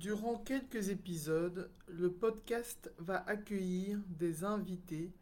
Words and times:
Durant 0.00 0.38
quelques 0.38 0.88
épisodes, 0.88 1.70
le 1.86 2.10
podcast 2.10 2.90
va 2.96 3.22
accueillir 3.28 3.98
des 4.08 4.44
invités 4.44 5.12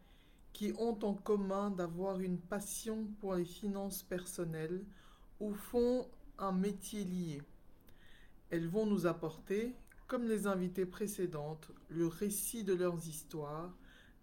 qui 0.53 0.71
ont 0.77 0.97
en 1.03 1.15
commun 1.15 1.69
d'avoir 1.69 2.21
une 2.21 2.39
passion 2.39 3.05
pour 3.19 3.35
les 3.35 3.43
finances 3.43 4.03
personnelles 4.03 4.85
ou 5.41 5.53
font 5.53 6.07
un 6.37 6.53
métier 6.53 7.03
lié. 7.03 7.41
Elles 8.51 8.69
vont 8.69 8.85
nous 8.85 9.05
apporter, 9.05 9.75
comme 10.07 10.29
les 10.29 10.47
invités 10.47 10.85
précédentes, 10.85 11.71
le 11.89 12.07
récit 12.07 12.63
de 12.63 12.73
leurs 12.73 13.05
histoires, 13.05 13.75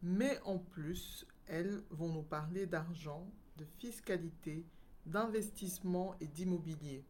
mais 0.03 0.41
en 0.47 0.57
plus, 0.57 1.27
elles 1.48 1.83
vont 1.91 2.09
nous 2.09 2.23
parler 2.23 2.65
d'argent, 2.65 3.31
de 3.59 3.67
fiscalité, 3.79 4.65
d'investissement 5.05 6.17
et 6.19 6.27
d'immobilier. 6.27 7.05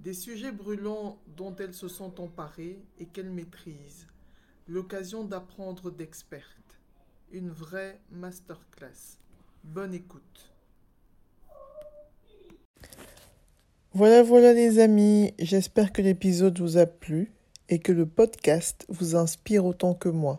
Des 0.00 0.14
sujets 0.14 0.50
brûlants 0.50 1.18
dont 1.36 1.54
elles 1.56 1.74
se 1.74 1.86
sont 1.86 2.22
emparées 2.22 2.78
et 2.98 3.04
qu'elles 3.04 3.28
maîtrisent. 3.28 4.06
L'occasion 4.66 5.24
d'apprendre 5.24 5.90
d'expertes. 5.90 6.46
Une 7.32 7.50
vraie 7.50 8.00
masterclass. 8.10 9.18
Bonne 9.62 9.92
écoute. 9.92 10.50
Voilà, 13.92 14.22
voilà 14.22 14.54
les 14.54 14.78
amis, 14.78 15.34
j'espère 15.38 15.92
que 15.92 16.00
l'épisode 16.00 16.58
vous 16.58 16.78
a 16.78 16.86
plu 16.86 17.30
et 17.68 17.78
que 17.78 17.92
le 17.92 18.06
podcast 18.06 18.86
vous 18.88 19.16
inspire 19.16 19.66
autant 19.66 19.92
que 19.92 20.08
moi. 20.08 20.38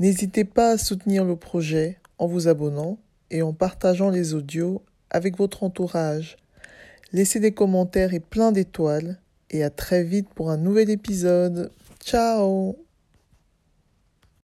N'hésitez 0.00 0.44
pas 0.44 0.70
à 0.70 0.78
soutenir 0.78 1.24
le 1.24 1.36
projet 1.36 2.00
en 2.18 2.26
vous 2.26 2.48
abonnant 2.48 2.98
et 3.30 3.42
en 3.42 3.52
partageant 3.52 4.10
les 4.10 4.34
audios 4.34 4.82
avec 5.10 5.36
votre 5.36 5.62
entourage. 5.62 6.36
Laissez 7.12 7.40
des 7.40 7.52
commentaires 7.52 8.14
et 8.14 8.20
plein 8.20 8.52
d'étoiles 8.52 9.18
et 9.50 9.62
à 9.62 9.70
très 9.70 10.02
vite 10.02 10.28
pour 10.34 10.50
un 10.50 10.56
nouvel 10.56 10.88
épisode. 10.88 11.70
Ciao 12.02 12.76